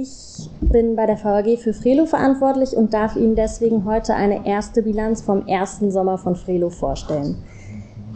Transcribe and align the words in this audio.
Ich 0.00 0.48
bin 0.60 0.94
bei 0.94 1.06
der 1.06 1.24
VAG 1.24 1.58
für 1.58 1.72
Frelo 1.72 2.06
verantwortlich 2.06 2.76
und 2.76 2.94
darf 2.94 3.16
Ihnen 3.16 3.34
deswegen 3.34 3.84
heute 3.84 4.14
eine 4.14 4.46
erste 4.46 4.82
Bilanz 4.82 5.22
vom 5.22 5.48
ersten 5.48 5.90
Sommer 5.90 6.18
von 6.18 6.36
Frelo 6.36 6.70
vorstellen. 6.70 7.42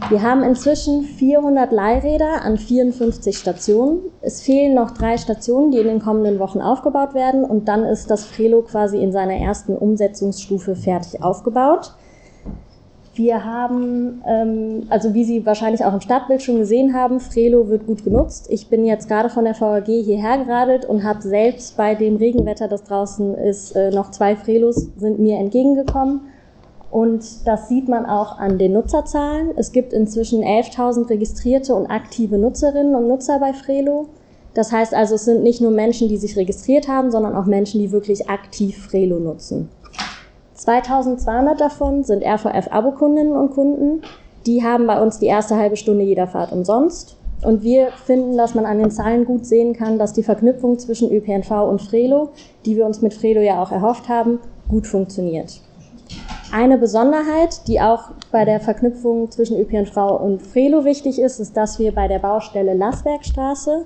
Wir 0.07 0.21
haben 0.21 0.43
inzwischen 0.43 1.03
400 1.03 1.73
Leihräder 1.73 2.41
an 2.43 2.57
54 2.57 3.37
Stationen. 3.37 3.99
Es 4.21 4.39
fehlen 4.39 4.75
noch 4.75 4.91
drei 4.91 5.17
Stationen, 5.17 5.71
die 5.71 5.79
in 5.79 5.87
den 5.87 5.99
kommenden 5.99 6.39
Wochen 6.39 6.61
aufgebaut 6.61 7.15
werden 7.15 7.43
und 7.43 7.67
dann 7.67 7.83
ist 7.83 8.09
das 8.09 8.23
Frelo 8.23 8.61
quasi 8.61 9.03
in 9.03 9.11
seiner 9.11 9.35
ersten 9.35 9.75
Umsetzungsstufe 9.75 10.77
fertig 10.77 11.21
aufgebaut. 11.21 11.95
Wir 13.15 13.45
haben, 13.45 14.23
ähm, 14.25 14.87
also 14.89 15.13
wie 15.13 15.23
Sie 15.23 15.45
wahrscheinlich 15.45 15.85
auch 15.85 15.93
im 15.93 16.01
Stadtbild 16.01 16.41
schon 16.41 16.57
gesehen 16.57 16.95
haben, 16.95 17.19
Frelo 17.19 17.69
wird 17.69 17.85
gut 17.85 18.03
genutzt. 18.03 18.47
Ich 18.49 18.69
bin 18.69 18.85
jetzt 18.85 19.07
gerade 19.07 19.29
von 19.29 19.43
der 19.43 19.59
VAG 19.59 19.85
hierher 19.85 20.39
geradelt 20.39 20.85
und 20.85 21.03
habe 21.03 21.21
selbst 21.21 21.77
bei 21.77 21.93
dem 21.93 22.15
Regenwetter, 22.15 22.67
das 22.67 22.83
draußen 22.83 23.35
ist, 23.35 23.75
äh, 23.75 23.91
noch 23.91 24.09
zwei 24.09 24.35
Frelos 24.35 24.89
sind 24.97 25.19
mir 25.19 25.37
entgegengekommen. 25.37 26.21
Und 26.89 27.47
das 27.47 27.69
sieht 27.69 27.87
man 27.87 28.05
auch 28.07 28.39
an 28.39 28.57
den 28.57 28.73
Nutzerzahlen. 28.73 29.51
Es 29.57 29.71
gibt 29.71 29.93
inzwischen 29.93 30.43
11.000 30.43 31.09
registrierte 31.09 31.75
und 31.75 31.87
aktive 31.87 32.37
Nutzerinnen 32.37 32.95
und 32.95 33.07
Nutzer 33.07 33.39
bei 33.39 33.53
Frelo. 33.53 34.09
Das 34.55 34.71
heißt 34.71 34.93
also, 34.93 35.15
es 35.15 35.25
sind 35.25 35.43
nicht 35.43 35.61
nur 35.61 35.71
Menschen, 35.71 36.07
die 36.07 36.17
sich 36.17 36.35
registriert 36.35 36.87
haben, 36.87 37.11
sondern 37.11 37.35
auch 37.35 37.45
Menschen, 37.45 37.79
die 37.79 37.91
wirklich 37.91 38.29
aktiv 38.29 38.77
Frelo 38.77 39.19
nutzen. 39.19 39.69
2200 40.63 41.59
davon 41.59 42.03
sind 42.03 42.23
RVF-Abo-Kundinnen 42.23 43.35
und 43.35 43.51
Kunden. 43.51 44.01
Die 44.45 44.63
haben 44.63 44.87
bei 44.87 45.01
uns 45.01 45.19
die 45.19 45.25
erste 45.25 45.57
halbe 45.57 45.75
Stunde 45.75 46.05
jeder 46.05 46.27
Fahrt 46.27 46.53
umsonst. 46.53 47.17
Und 47.43 47.63
wir 47.63 47.89
finden, 48.05 48.37
dass 48.37 48.55
man 48.55 48.65
an 48.65 48.77
den 48.77 48.89
Zahlen 48.89 49.25
gut 49.25 49.45
sehen 49.45 49.73
kann, 49.73 49.99
dass 49.99 50.13
die 50.13 50.23
Verknüpfung 50.23 50.79
zwischen 50.79 51.11
ÖPNV 51.11 51.51
und 51.69 51.81
Frelo, 51.81 52.29
die 52.65 52.77
wir 52.77 52.85
uns 52.85 53.01
mit 53.01 53.13
Frelo 53.13 53.41
ja 53.41 53.61
auch 53.61 53.73
erhofft 53.73 54.07
haben, 54.07 54.39
gut 54.69 54.87
funktioniert. 54.87 55.59
Eine 56.53 56.77
Besonderheit, 56.77 57.67
die 57.67 57.81
auch 57.81 58.11
bei 58.31 58.45
der 58.45 58.61
Verknüpfung 58.61 59.29
zwischen 59.31 59.59
ÖPNV 59.59 59.97
und 60.21 60.41
Frelo 60.41 60.85
wichtig 60.85 61.19
ist, 61.19 61.41
ist, 61.41 61.57
dass 61.57 61.77
wir 61.77 61.93
bei 61.93 62.07
der 62.07 62.19
Baustelle 62.19 62.73
Lassbergstraße 62.73 63.85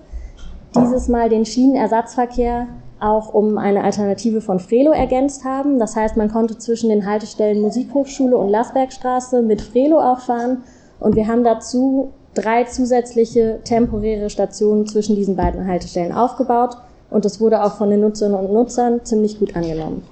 dieses 0.75 1.07
Mal 1.07 1.29
den 1.29 1.45
Schienenersatzverkehr 1.45 2.67
auch 2.99 3.33
um 3.33 3.57
eine 3.57 3.83
Alternative 3.83 4.41
von 4.41 4.59
Frelo 4.59 4.91
ergänzt 4.91 5.43
haben. 5.43 5.79
Das 5.79 5.95
heißt, 5.95 6.17
man 6.17 6.31
konnte 6.31 6.57
zwischen 6.57 6.89
den 6.89 7.05
Haltestellen 7.05 7.61
Musikhochschule 7.61 8.37
und 8.37 8.49
Lassbergstraße 8.49 9.41
mit 9.41 9.61
Frelo 9.61 9.99
auch 9.99 10.19
fahren. 10.19 10.63
Und 10.99 11.15
wir 11.15 11.27
haben 11.27 11.43
dazu 11.43 12.11
drei 12.33 12.63
zusätzliche 12.63 13.59
temporäre 13.63 14.29
Stationen 14.29 14.87
zwischen 14.87 15.15
diesen 15.15 15.35
beiden 15.35 15.67
Haltestellen 15.67 16.11
aufgebaut. 16.11 16.77
Und 17.09 17.25
das 17.25 17.39
wurde 17.39 17.63
auch 17.63 17.73
von 17.73 17.89
den 17.89 18.01
Nutzerinnen 18.01 18.39
und 18.39 18.53
Nutzern 18.53 19.05
ziemlich 19.05 19.39
gut 19.39 19.55
angenommen. 19.55 20.03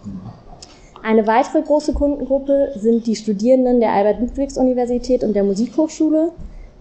Eine 1.03 1.28
weitere 1.28 1.61
große 1.61 1.94
Kundengruppe 1.94 2.72
sind 2.75 3.06
die 3.06 3.16
Studierenden 3.16 3.80
der 3.80 3.91
Albert-Ludwigs-Universität 3.91 5.23
und 5.23 5.36
der 5.36 5.44
Musikhochschule. 5.44 6.31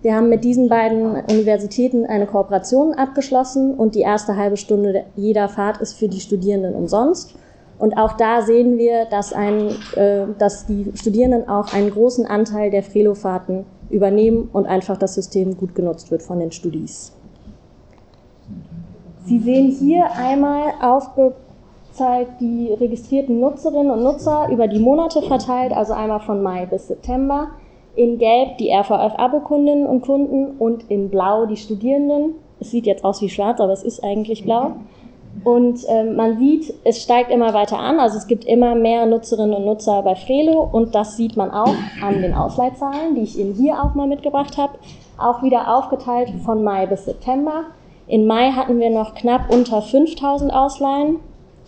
Wir 0.05 0.14
haben 0.14 0.28
mit 0.28 0.44
diesen 0.44 0.69
beiden 0.69 1.16
Universitäten 1.30 2.05
eine 2.05 2.27
Kooperation 2.27 2.92
abgeschlossen 2.92 3.72
und 3.72 3.94
die 3.94 4.02
erste 4.02 4.36
halbe 4.36 4.58
Stunde 4.58 5.06
jeder 5.16 5.48
Fahrt 5.48 5.80
ist 5.80 5.94
für 5.94 6.08
die 6.08 6.20
Studierenden 6.20 6.74
umsonst. 6.74 7.34
Und 7.78 7.97
auch 7.97 8.12
da 8.12 8.42
sehen 8.42 8.77
wir, 8.77 9.06
dass, 9.06 9.32
ein, 9.32 9.70
äh, 9.97 10.27
dass 10.38 10.66
die 10.66 10.92
Studierenden 10.94 11.48
auch 11.48 11.72
einen 11.72 11.91
großen 11.91 12.27
Anteil 12.27 12.70
der 12.70 12.82
Frelo-Fahrten 12.82 13.64
übernehmen 13.88 14.50
und 14.52 14.66
einfach 14.66 14.98
das 14.98 15.14
System 15.14 15.56
gut 15.56 15.75
genutzt 15.75 16.10
wird 16.10 16.22
von 16.22 16.38
den 16.38 16.52
Studis. 16.52 17.16
Sie 19.25 19.38
sehen 19.38 19.70
hier 19.70 20.05
einmal 20.19 20.75
aufgezeigt 20.82 22.42
die 22.42 22.75
registrierten 22.78 23.41
Nutzerinnen 23.41 23.91
und 23.91 24.02
Nutzer 24.02 24.48
über 24.52 24.69
die 24.69 24.80
Monate 24.80 25.22
verteilt, 25.22 25.72
also 25.72 25.94
einmal 25.94 26.20
von 26.20 26.42
Mai 26.42 26.66
bis 26.66 26.88
September 26.88 27.48
in 27.97 28.19
Gelb 28.19 28.59
die 28.59 28.70
RVF-Abo-Kundinnen 28.70 29.87
und 29.87 30.03
Kunden 30.03 30.56
und 30.59 30.91
in 30.91 31.10
Blau 31.10 31.47
die 31.47 31.56
Studierenden. 31.56 32.34
Es 32.60 32.71
sieht 32.71 32.87
jetzt 32.87 33.05
aus 33.05 33.21
wie 33.21 33.28
schwarz, 33.28 33.60
aber 33.60 33.72
es 33.72 33.82
ist 33.82 34.03
eigentlich 34.03 34.44
blau. 34.44 34.72
Und 35.43 35.84
äh, 35.88 36.05
man 36.05 36.38
sieht, 36.38 36.72
es 36.84 37.03
steigt 37.03 37.31
immer 37.31 37.53
weiter 37.53 37.78
an, 37.78 37.99
also 37.99 38.16
es 38.16 38.27
gibt 38.27 38.44
immer 38.44 38.75
mehr 38.75 39.05
Nutzerinnen 39.05 39.55
und 39.55 39.65
Nutzer 39.65 40.03
bei 40.03 40.15
Frelo 40.15 40.69
und 40.72 40.94
das 40.94 41.16
sieht 41.16 41.37
man 41.37 41.50
auch 41.50 41.75
an 42.03 42.22
den 42.22 42.34
Ausleitzahlen, 42.34 43.16
die 43.16 43.22
ich 43.22 43.38
Ihnen 43.38 43.55
hier 43.55 43.82
auch 43.82 43.94
mal 43.94 44.06
mitgebracht 44.06 44.56
habe, 44.56 44.78
auch 45.19 45.43
wieder 45.43 45.76
aufgeteilt 45.76 46.31
von 46.44 46.62
Mai 46.62 46.87
bis 46.87 47.05
September. 47.05 47.65
In 48.06 48.26
Mai 48.26 48.53
hatten 48.53 48.78
wir 48.78 48.91
noch 48.91 49.15
knapp 49.15 49.53
unter 49.53 49.82
5000 49.82 50.53
Ausleihen. 50.53 51.16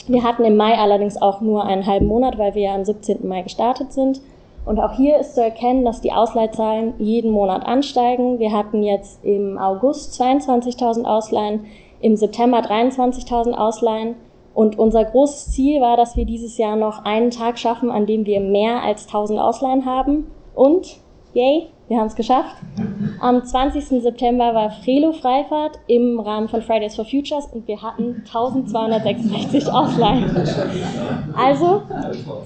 Wir 0.06 0.22
hatten 0.22 0.44
im 0.44 0.56
Mai 0.56 0.78
allerdings 0.78 1.20
auch 1.20 1.40
nur 1.40 1.64
einen 1.64 1.86
halben 1.86 2.06
Monat, 2.06 2.38
weil 2.38 2.54
wir 2.54 2.62
ja 2.62 2.74
am 2.74 2.84
17. 2.84 3.26
Mai 3.26 3.42
gestartet 3.42 3.92
sind. 3.92 4.20
Und 4.66 4.80
auch 4.80 4.92
hier 4.92 5.18
ist 5.20 5.36
zu 5.36 5.42
erkennen, 5.42 5.84
dass 5.84 6.00
die 6.00 6.12
Ausleihzahlen 6.12 6.94
jeden 6.98 7.30
Monat 7.30 7.64
ansteigen. 7.64 8.40
Wir 8.40 8.52
hatten 8.52 8.82
jetzt 8.82 9.24
im 9.24 9.58
August 9.58 10.20
22.000 10.20 11.04
Ausleihen, 11.04 11.66
im 12.00 12.16
September 12.16 12.58
23.000 12.58 13.52
Ausleihen. 13.52 14.16
Und 14.54 14.76
unser 14.78 15.04
großes 15.04 15.52
Ziel 15.52 15.80
war, 15.80 15.96
dass 15.96 16.16
wir 16.16 16.24
dieses 16.24 16.58
Jahr 16.58 16.74
noch 16.74 17.04
einen 17.04 17.30
Tag 17.30 17.58
schaffen, 17.58 17.90
an 17.90 18.06
dem 18.06 18.26
wir 18.26 18.40
mehr 18.40 18.82
als 18.82 19.06
1000 19.06 19.38
Ausleihen 19.38 19.86
haben. 19.86 20.26
Und, 20.54 20.96
yay, 21.32 21.68
wir 21.86 21.98
haben 21.98 22.08
es 22.08 22.16
geschafft. 22.16 22.56
Am 23.20 23.44
20. 23.44 24.02
September 24.02 24.52
war 24.52 24.70
Frelo 24.70 25.12
Freifahrt 25.12 25.78
im 25.86 26.18
Rahmen 26.18 26.48
von 26.48 26.62
Fridays 26.62 26.96
for 26.96 27.04
Futures 27.04 27.46
und 27.52 27.68
wir 27.68 27.80
hatten 27.80 28.24
1266 28.26 29.68
Ausleihen. 29.70 30.30
Also, 31.36 31.82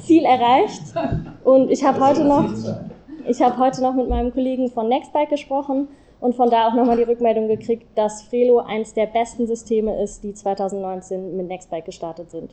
Ziel 0.01 0.25
erreicht. 0.25 0.83
Und 1.45 1.71
ich 1.71 1.85
habe 1.85 2.01
heute 2.01 2.25
noch, 2.25 2.51
ich 3.27 3.41
habe 3.41 3.59
heute 3.59 3.83
noch 3.83 3.95
mit 3.95 4.09
meinem 4.09 4.33
Kollegen 4.33 4.71
von 4.71 4.89
Nextbike 4.89 5.31
gesprochen 5.31 5.89
und 6.21 6.35
von 6.35 6.51
da 6.51 6.69
auch 6.69 6.75
nochmal 6.75 6.97
die 6.97 7.05
Rückmeldung 7.05 7.49
gekriegt, 7.49 7.87
dass 7.97 8.23
Frelo 8.23 8.59
eins 8.59 8.93
der 8.93 9.07
besten 9.07 9.47
Systeme 9.47 10.03
ist, 10.03 10.23
die 10.23 10.35
2019 10.35 11.37
mit 11.37 11.49
Nextbike 11.49 11.87
gestartet 11.87 12.31
sind. 12.31 12.53